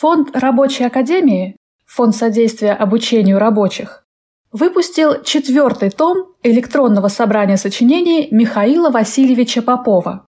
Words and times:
Фонд 0.00 0.36
Рабочей 0.36 0.84
Академии, 0.84 1.56
Фонд 1.84 2.14
содействия 2.14 2.72
обучению 2.72 3.40
рабочих, 3.40 4.04
выпустил 4.52 5.24
четвертый 5.24 5.90
том 5.90 6.36
электронного 6.44 7.08
собрания 7.08 7.56
сочинений 7.56 8.28
Михаила 8.30 8.90
Васильевича 8.90 9.60
Попова. 9.60 10.24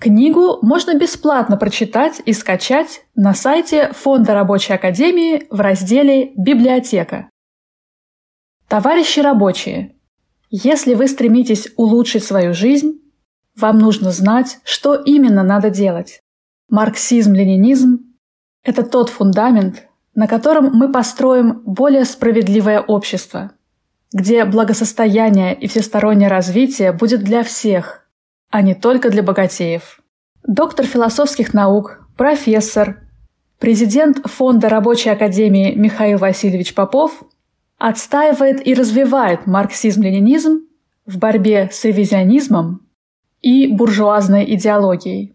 Книгу 0.00 0.58
можно 0.62 0.98
бесплатно 0.98 1.56
прочитать 1.56 2.22
и 2.26 2.32
скачать 2.32 3.06
на 3.14 3.34
сайте 3.34 3.92
Фонда 3.92 4.34
Рабочей 4.34 4.72
Академии 4.72 5.46
в 5.48 5.60
разделе 5.60 6.32
«Библиотека». 6.36 7.30
Товарищи 8.66 9.20
рабочие, 9.20 9.94
если 10.50 10.94
вы 10.94 11.06
стремитесь 11.06 11.68
улучшить 11.76 12.24
свою 12.24 12.52
жизнь, 12.52 13.00
вам 13.54 13.78
нужно 13.78 14.10
знать, 14.10 14.58
что 14.64 14.96
именно 14.96 15.44
надо 15.44 15.70
делать. 15.70 16.18
Марксизм-ленинизм– 16.68 17.98
это 18.64 18.82
тот 18.82 19.10
фундамент, 19.10 19.86
на 20.14 20.26
котором 20.26 20.70
мы 20.72 20.90
построим 20.90 21.62
более 21.64 22.04
справедливое 22.04 22.80
общество, 22.80 23.52
где 24.12 24.44
благосостояние 24.44 25.54
и 25.54 25.68
всестороннее 25.68 26.28
развитие 26.28 26.92
будет 26.92 27.22
для 27.22 27.44
всех– 27.44 28.00
а 28.54 28.62
не 28.62 28.76
только 28.76 29.10
для 29.10 29.24
богатеев. 29.24 30.00
Доктор 30.46 30.86
философских 30.86 31.54
наук, 31.54 32.06
профессор, 32.16 33.00
президент 33.58 34.24
Фонда 34.26 34.68
Рабочей 34.68 35.10
Академии 35.10 35.74
Михаил 35.74 36.18
Васильевич 36.18 36.72
Попов 36.72 37.24
отстаивает 37.78 38.64
и 38.64 38.74
развивает 38.74 39.48
марксизм-ленинизм 39.48 40.68
в 41.04 41.18
борьбе 41.18 41.68
с 41.72 41.84
ревизионизмом 41.84 42.86
и 43.42 43.66
буржуазной 43.66 44.44
идеологией. 44.54 45.34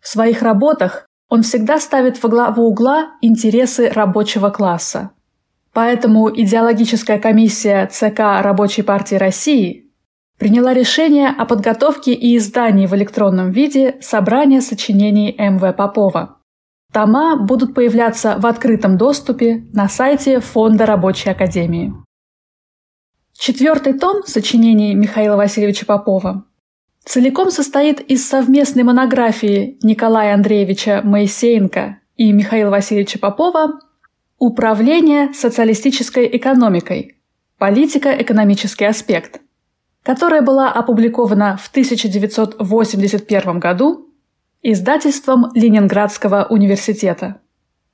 В 0.00 0.08
своих 0.08 0.42
работах 0.42 1.05
он 1.36 1.42
всегда 1.42 1.78
ставит 1.78 2.22
во 2.22 2.30
главу 2.30 2.62
угла 2.62 3.10
интересы 3.20 3.90
рабочего 3.90 4.48
класса. 4.48 5.10
Поэтому 5.74 6.30
идеологическая 6.34 7.18
комиссия 7.18 7.86
ЦК 7.92 8.40
Рабочей 8.40 8.80
партии 8.80 9.16
России 9.16 9.90
приняла 10.38 10.72
решение 10.72 11.28
о 11.28 11.44
подготовке 11.44 12.14
и 12.14 12.38
издании 12.38 12.86
в 12.86 12.94
электронном 12.94 13.50
виде 13.50 13.96
собрания 14.00 14.62
сочинений 14.62 15.34
М.В. 15.36 15.70
Попова. 15.74 16.38
Тома 16.90 17.36
будут 17.36 17.74
появляться 17.74 18.36
в 18.38 18.46
открытом 18.46 18.96
доступе 18.96 19.66
на 19.74 19.90
сайте 19.90 20.40
Фонда 20.40 20.86
Рабочей 20.86 21.28
Академии. 21.28 21.92
Четвертый 23.34 23.92
том 23.92 24.22
сочинений 24.24 24.94
Михаила 24.94 25.36
Васильевича 25.36 25.84
Попова 25.84 26.46
целиком 27.06 27.50
состоит 27.50 28.00
из 28.00 28.28
совместной 28.28 28.82
монографии 28.82 29.78
Николая 29.82 30.34
Андреевича 30.34 31.00
Моисеенко 31.04 32.00
и 32.16 32.32
Михаила 32.32 32.70
Васильевича 32.70 33.18
Попова 33.18 33.78
«Управление 34.38 35.32
социалистической 35.32 36.28
экономикой. 36.36 37.16
Политико-экономический 37.58 38.84
аспект», 38.84 39.40
которая 40.02 40.42
была 40.42 40.70
опубликована 40.70 41.56
в 41.56 41.68
1981 41.70 43.58
году 43.60 44.12
издательством 44.62 45.52
Ленинградского 45.54 46.46
университета. 46.50 47.40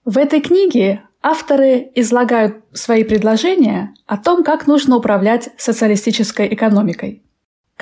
В 0.05 0.19
этой 0.19 0.41
книге 0.41 1.03
авторы 1.23 1.93
излагают 1.95 2.65
свои 2.73 3.05
предложения 3.05 3.95
о 4.07 4.17
том, 4.17 4.43
как 4.43 4.67
нужно 4.67 4.97
управлять 4.97 5.51
социалистической 5.59 6.53
экономикой. 6.53 7.23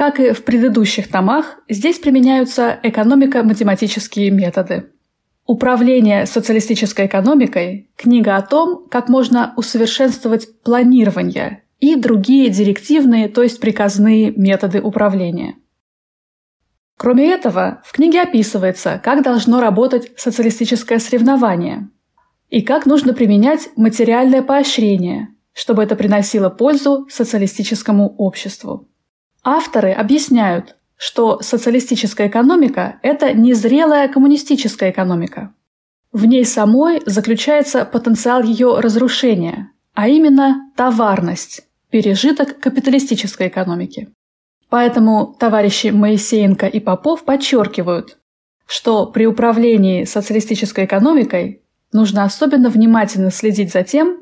Как 0.01 0.19
и 0.19 0.33
в 0.33 0.45
предыдущих 0.45 1.09
томах, 1.09 1.59
здесь 1.69 1.99
применяются 1.99 2.81
экономико-математические 2.83 4.31
методы. 4.31 4.93
Управление 5.45 6.25
социалистической 6.25 7.05
экономикой– 7.05 7.91
книга 7.97 8.37
о 8.37 8.41
том, 8.41 8.89
как 8.89 9.11
можно 9.11 9.53
усовершенствовать 9.59 10.63
планирование 10.63 11.65
и 11.81 11.97
другие 11.97 12.49
директивные, 12.49 13.29
то 13.29 13.43
есть 13.43 13.61
приказные 13.61 14.31
методы 14.31 14.81
управления. 14.81 15.57
Кроме 16.97 17.31
этого, 17.31 17.83
в 17.85 17.93
книге 17.93 18.23
описывается, 18.23 18.99
как 19.05 19.23
должно 19.23 19.61
работать 19.61 20.13
социалистическое 20.17 20.99
соревнование 20.99 21.91
и 22.49 22.63
как 22.63 22.87
нужно 22.87 23.13
применять 23.13 23.69
материальное 23.77 24.41
поощрение, 24.41 25.29
чтобы 25.53 25.83
это 25.83 25.95
приносило 25.95 26.49
пользу 26.49 27.07
социалистическому 27.11 28.15
обществу. 28.17 28.90
Авторы 29.43 29.93
объясняют, 29.93 30.77
что 30.97 31.41
социалистическая 31.41 32.29
экономика– 32.29 32.99
это 33.03 33.33
незрелая 33.33 34.09
коммунистическая 34.09 34.91
экономика. 34.91 35.55
В 36.13 36.27
ней 36.27 36.45
самой 36.45 37.01
заключается 37.07 37.85
потенциал 37.85 38.43
ее 38.43 38.81
разрушения, 38.81 39.71
а 39.95 40.09
именно 40.09 40.71
товарность, 40.77 41.63
пережиток 41.91 42.61
капиталистической 42.61 43.49
экономики. 43.49 44.09
Поэтому 44.69 45.35
товарищи 45.39 45.89
Моисеенко 45.89 46.67
и 46.67 46.79
Попов 46.79 47.25
подчеркивают, 47.25 48.19
что 48.67 49.07
при 49.07 49.27
управлении 49.27 50.05
социалистической 50.05 50.85
экономикой 50.85 51.63
нужно 51.93 52.25
особенно 52.25 52.69
внимательно 52.69 53.31
следить 53.31 53.73
за 53.73 53.85
тем, 53.85 54.21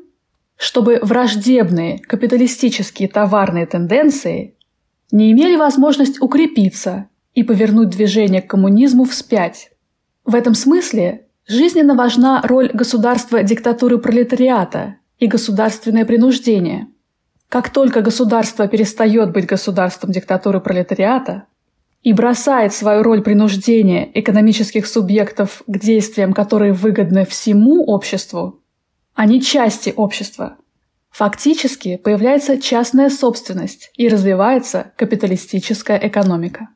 чтобы 0.55 0.99
враждебные 1.01 1.99
капиталистические 1.99 3.09
товарные 3.09 3.65
тенденции 3.65 4.55
не 5.11 5.31
имели 5.31 5.55
возможность 5.55 6.21
укрепиться 6.21 7.07
и 7.33 7.43
повернуть 7.43 7.89
движение 7.89 8.41
к 8.41 8.49
коммунизму 8.49 9.05
вспять. 9.05 9.71
В 10.25 10.35
этом 10.35 10.55
смысле 10.55 11.27
жизненно 11.47 11.95
важна 11.95 12.41
роль 12.43 12.69
государства 12.73 13.43
диктатуры 13.43 13.97
пролетариата 13.97 14.95
и 15.17 15.27
государственное 15.27 16.05
принуждение– 16.05 16.87
как 17.49 17.71
только 17.71 18.01
государство 18.01 18.67
перестает 18.67 19.31
быть 19.31 19.47
государством 19.47 20.11
диктатуры 20.11 20.61
пролетариата 20.61 21.45
и 22.03 22.13
бросает 22.13 22.73
свою 22.73 23.01
роль 23.01 23.23
принуждения 23.23 24.09
экономических 24.13 24.85
субъектов 24.85 25.63
к 25.65 25.79
действиям, 25.79 26.33
которые 26.33 26.73
выгодны 26.73 27.25
всему 27.25 27.83
обществу, 27.85 28.59
а 29.15 29.25
не 29.25 29.41
части 29.41 29.91
общества, 29.95 30.57
фактически 31.09 31.97
появляется 31.97 32.59
частная 32.61 33.09
собственность 33.09 33.91
и 33.95 34.07
развивается 34.07 34.93
капиталистическая 34.95 35.99
экономика. 36.01 36.69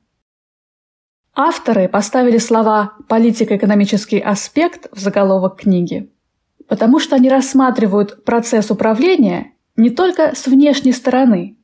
Авторы 1.35 1.87
поставили 1.87 2.37
слова 2.37 2.93
«политико-экономический 3.07 4.19
аспект» 4.19 4.87
в 4.91 4.99
заголовок 4.99 5.61
книги, 5.61 6.11
потому 6.67 6.99
что 6.99 7.15
они 7.15 7.27
рассматривают 7.27 8.23
процесс 8.23 8.69
управления 8.69 9.53
не 9.75 9.89
только 9.89 10.35
с 10.35 10.45
внешней 10.45 10.91
стороны, 10.91 11.57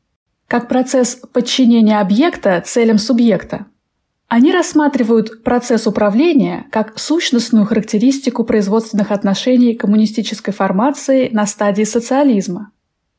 как 0.48 0.68
процесс 0.68 1.16
подчинения 1.16 2.00
объекта 2.00 2.60
целям 2.66 2.98
субъекта. 2.98 3.68
Они 4.30 4.54
рассматривают 4.54 5.44
процесс 5.44 5.88
управления 5.88 6.68
как 6.72 7.00
сущностную 7.00 7.66
характеристику 7.66 8.44
производственных 8.44 9.12
отношений 9.12 9.74
коммунистической 9.74 10.54
формации 10.54 11.30
на 11.30 11.48
стадии 11.48 11.84
социализма. 11.84 12.72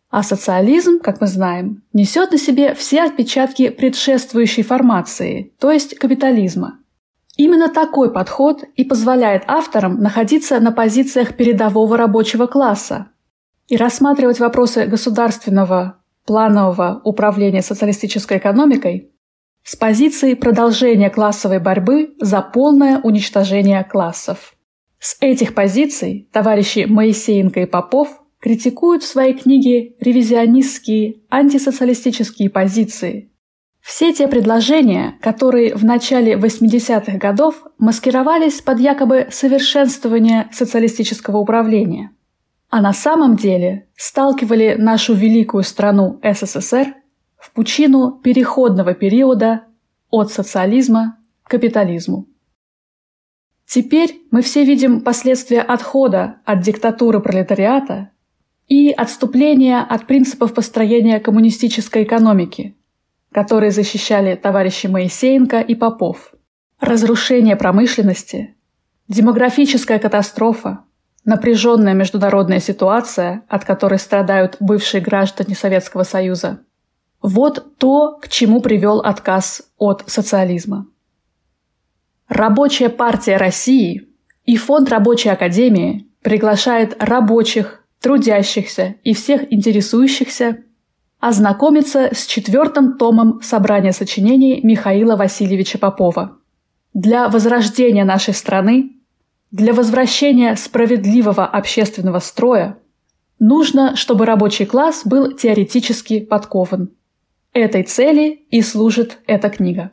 А 0.09 0.22
социализм, 0.22 1.00
как 1.00 1.20
мы 1.20 1.26
знаем, 1.26 1.82
несет 1.93 2.31
на 2.31 2.38
себе 2.38 2.75
все 2.75 3.03
отпечатки 3.03 3.70
предшествующей 3.70 4.62
формации, 4.62 5.53
то 5.59 5.72
есть 5.72 5.99
капитализма. 5.99 6.78
Именно 7.37 7.69
такой 7.69 8.12
подход 8.12 8.62
и 8.76 8.84
позволяет 8.84 9.43
авторам 9.49 10.00
находиться 10.00 10.60
на 10.60 10.70
позициях 10.70 11.37
передового 11.37 11.97
рабочего 11.97 12.47
класса, 12.47 13.09
и 13.66 13.76
рассматривать 13.76 14.38
вопросы 14.38 14.87
государственного 14.87 15.97
планового 16.25 17.00
управления 17.03 17.62
социалистической 17.62 18.38
экономикой 18.38 19.10
с 19.62 19.76
позиции 19.76 20.34
продолжения 20.34 21.10
классовой 21.10 21.59
борьбы 21.59 22.15
за 22.21 22.41
полное 22.41 23.00
уничтожение 23.00 23.84
классов. 23.84 24.54
С 24.98 25.16
этих 25.21 25.54
позиций 25.54 26.29
товарищи 26.32 26.87
Моисеенко 26.88 27.61
и 27.61 27.67
Попов 27.67 28.20
критикуют 28.40 29.02
в 29.02 29.06
своей 29.06 29.34
книге 29.34 29.94
ревизионистские 30.00 31.20
антисоциалистические 31.31 32.50
позиции. 32.50 33.31
Все 33.81 34.12
те 34.12 34.29
предложения, 34.29 35.19
которые 35.23 35.75
в 35.75 35.84
начале 35.84 36.34
80-х 36.34 37.17
годов 37.19 37.62
маскировались 37.79 38.61
под 38.61 38.79
якобы 38.79 39.29
совершенствование 39.31 40.49
социалистического 40.52 41.38
управления– 41.38 42.11
а 42.70 42.81
на 42.81 42.93
самом 42.93 43.37
деле 43.37 43.88
сталкивали 43.96 44.76
нашу 44.79 45.14
великую 45.14 45.64
страну 45.64 46.20
СССР 46.23 46.94
в 47.40 47.52
пучину 47.52 48.12
переходного 48.22 48.94
периода 48.94 49.62
от 50.10 50.31
социализма 50.31 51.19
к 51.42 51.50
капитализму. 51.50 52.26
Теперь 53.66 54.22
мы 54.31 54.42
все 54.42 54.64
видим 54.64 55.00
последствия 55.00 55.62
отхода 55.62 56.37
от 56.44 56.60
диктатуры 56.60 57.20
пролетариата 57.20 58.10
и 58.69 58.90
отступления 58.90 59.81
от 59.81 60.06
принципов 60.06 60.54
построения 60.54 61.20
коммунистической 61.20 62.02
экономики, 62.02 62.76
которые 63.32 63.70
защищали 63.70 64.34
товарищи 64.34 64.86
Моисеенко 64.86 65.60
и 65.60 65.75
Попов. 65.75 66.34
Разрушение 66.81 67.56
промышленности, 67.56 68.56
демографическая 69.08 69.98
катастрофа, 69.98 70.84
напряженная 71.25 71.94
международная 71.94 72.58
ситуация, 72.58 73.44
от 73.48 73.64
которой 73.64 73.98
страдают 73.98 74.56
бывшие 74.60 75.00
граждане 75.00 75.54
Советского 75.54 76.02
Союза. 76.02 76.60
Вот 77.22 77.76
то, 77.78 78.19
к 78.20 78.28
чему 78.28 78.61
привел 78.61 79.00
отказ 79.00 79.62
от 79.78 80.05
социализма. 80.06 80.87
Рабочая 82.28 82.88
партия 82.88 83.37
России 83.37 84.08
и 84.44 84.56
Фонд 84.56 84.88
Рабочей 84.88 85.28
Академии 85.28 86.06
приглашает 86.22 86.96
рабочих, 87.02 87.84
трудящихся 88.00 88.94
и 89.05 89.12
всех 89.12 89.52
интересующихся 89.52 90.58
ознакомиться 91.19 92.14
с 92.14 92.25
четвертым 92.25 92.96
томом 92.96 93.43
собрания 93.43 93.93
сочинений 93.93 94.61
Михаила 94.62 95.17
Васильевича 95.17 95.78
Попова. 95.78 96.38
Для 96.94 97.28
возрождения 97.28 98.05
нашей 98.05 98.32
страны 98.32 99.00
для 99.50 99.75
возвращения 99.75 100.55
справедливого 100.55 101.44
общественного 101.44 102.20
строя 102.20 102.78
нужно, 103.40 103.96
чтобы 103.96 104.25
рабочий 104.25 104.64
класс 104.64 105.02
был 105.05 105.32
теоретически 105.32 106.20
подкован. 106.20 106.90
Этой 107.52 107.82
цели 107.82 108.47
и 108.50 108.62
служит 108.62 109.19
эта 109.26 109.50
книга. 109.50 109.91